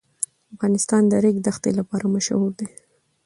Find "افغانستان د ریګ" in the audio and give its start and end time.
0.53-1.37